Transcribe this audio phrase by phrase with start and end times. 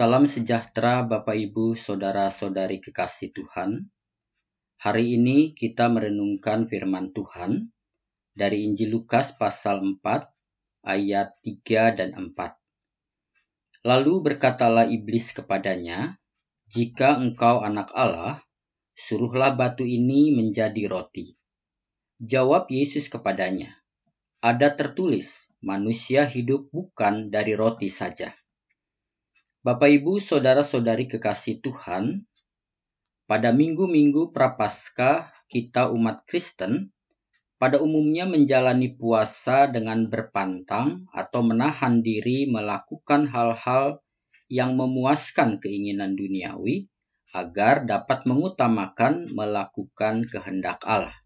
[0.00, 3.92] Salam sejahtera Bapak Ibu, Saudara-saudari kekasih Tuhan.
[4.80, 7.68] Hari ini kita merenungkan firman Tuhan
[8.32, 10.00] dari Injil Lukas pasal 4
[10.88, 12.32] ayat 3 dan 4.
[13.84, 16.16] Lalu berkatalah iblis kepadanya,
[16.64, 18.40] "Jika engkau anak Allah,
[18.96, 21.36] suruhlah batu ini menjadi roti."
[22.24, 23.76] Jawab Yesus kepadanya,
[24.40, 28.39] "Ada tertulis, manusia hidup bukan dari roti saja."
[29.60, 32.24] Bapak Ibu, saudara-saudari kekasih Tuhan,
[33.28, 36.96] pada minggu-minggu Prapaskah kita umat Kristen
[37.60, 44.00] pada umumnya menjalani puasa dengan berpantang atau menahan diri melakukan hal-hal
[44.48, 46.88] yang memuaskan keinginan duniawi
[47.36, 51.20] agar dapat mengutamakan melakukan kehendak Allah.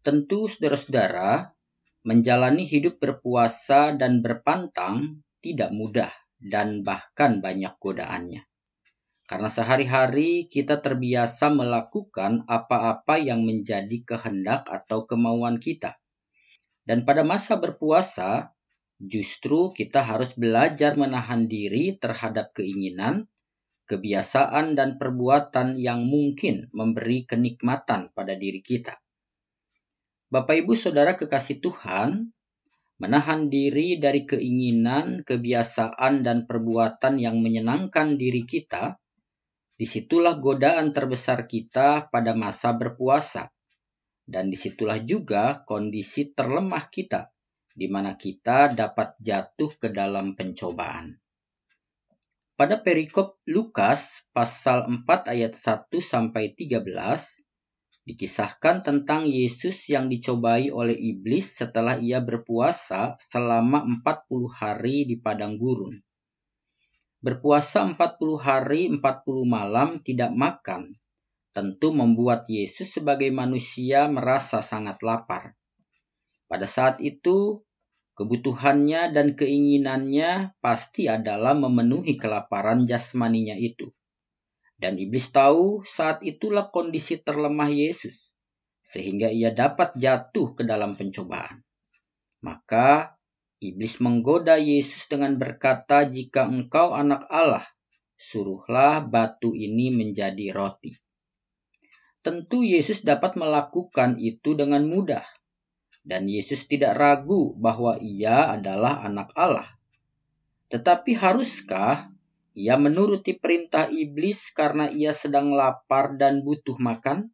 [0.00, 1.52] Tentu saudara-saudara,
[2.00, 8.44] menjalani hidup berpuasa dan berpantang tidak mudah dan bahkan banyak godaannya.
[9.26, 15.98] Karena sehari-hari kita terbiasa melakukan apa-apa yang menjadi kehendak atau kemauan kita.
[16.86, 18.54] Dan pada masa berpuasa,
[19.02, 23.26] justru kita harus belajar menahan diri terhadap keinginan,
[23.90, 28.94] kebiasaan, dan perbuatan yang mungkin memberi kenikmatan pada diri kita.
[30.30, 32.30] Bapak, ibu, saudara, kekasih Tuhan,
[32.96, 38.96] menahan diri dari keinginan, kebiasaan, dan perbuatan yang menyenangkan diri kita,
[39.76, 43.52] di situlah godaan terbesar kita pada masa berpuasa.
[44.26, 47.30] Dan di situlah juga kondisi terlemah kita,
[47.76, 51.14] di mana kita dapat jatuh ke dalam pencobaan.
[52.56, 57.45] Pada perikop Lukas pasal 4 ayat 1 sampai 13,
[58.06, 65.58] Dikisahkan tentang Yesus yang dicobai oleh iblis setelah ia berpuasa selama 40 hari di padang
[65.58, 65.98] gurun.
[67.18, 67.98] Berpuasa 40
[68.38, 69.02] hari 40
[69.42, 70.94] malam tidak makan
[71.56, 75.56] tentu membuat Yesus sebagai manusia merasa sangat lapar.
[76.44, 77.64] Pada saat itu,
[78.12, 83.88] kebutuhannya dan keinginannya pasti adalah memenuhi kelaparan jasmaninya itu.
[84.76, 88.36] Dan iblis tahu saat itulah kondisi terlemah Yesus,
[88.84, 91.64] sehingga ia dapat jatuh ke dalam pencobaan.
[92.44, 93.16] Maka
[93.58, 97.64] iblis menggoda Yesus dengan berkata, "Jika engkau anak Allah,
[98.20, 100.92] suruhlah batu ini menjadi roti."
[102.20, 105.22] Tentu Yesus dapat melakukan itu dengan mudah,
[106.06, 109.66] dan Yesus tidak ragu bahwa Ia adalah Anak Allah.
[110.70, 112.10] Tetapi, haruskah
[112.56, 117.28] ia menuruti perintah iblis karena ia sedang lapar dan butuh makan?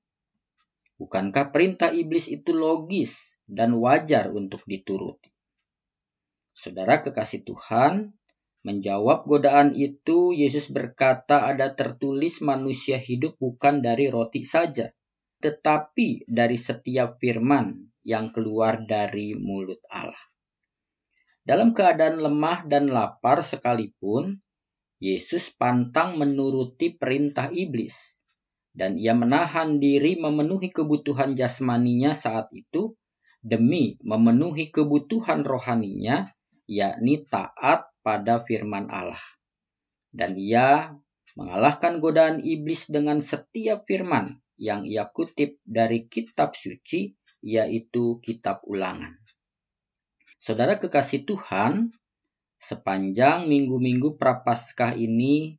[0.99, 5.31] Bukankah perintah iblis itu logis dan wajar untuk dituruti?
[6.51, 8.19] Saudara kekasih Tuhan,
[8.67, 14.91] menjawab godaan itu, Yesus berkata ada tertulis manusia hidup bukan dari roti saja,
[15.39, 20.19] tetapi dari setiap firman yang keluar dari mulut Allah.
[21.43, 24.39] Dalam keadaan lemah dan lapar sekalipun,
[25.03, 28.23] Yesus pantang menuruti perintah iblis,
[28.71, 32.95] dan ia menahan diri memenuhi kebutuhan jasmaninya saat itu
[33.43, 36.31] demi memenuhi kebutuhan rohaninya,
[36.71, 39.19] yakni taat pada firman Allah.
[40.15, 40.95] Dan ia
[41.35, 49.19] mengalahkan godaan iblis dengan setiap firman yang ia kutip dari kitab suci, yaitu kitab ulangan.
[50.39, 51.91] Saudara kekasih Tuhan,
[52.63, 55.59] sepanjang minggu-minggu prapaskah ini,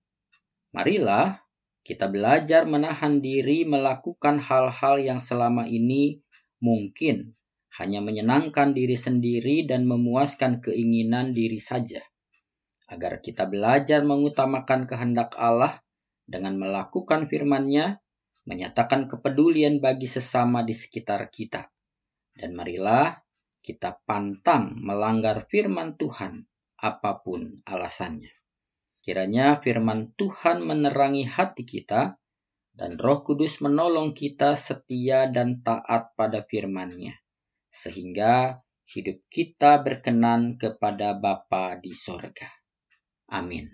[0.71, 1.43] marilah
[1.83, 6.23] kita belajar menahan diri melakukan hal-hal yang selama ini
[6.63, 7.35] mungkin
[7.75, 11.99] hanya menyenangkan diri sendiri dan memuaskan keinginan diri saja.
[12.87, 15.83] Agar kita belajar mengutamakan kehendak Allah
[16.23, 17.99] dengan melakukan firman-Nya,
[18.47, 21.67] menyatakan kepedulian bagi sesama di sekitar kita.
[22.31, 23.11] Dan marilah
[23.59, 26.47] kita pantang melanggar firman Tuhan
[26.83, 28.35] apa pun alasannya.
[28.99, 32.19] Kiranya firman Tuhan menerangi hati kita
[32.75, 37.15] dan roh kudus menolong kita setia dan taat pada firman-Nya.
[37.71, 38.59] Sehingga
[38.89, 42.51] hidup kita berkenan kepada Bapa di sorga.
[43.31, 43.71] Amin.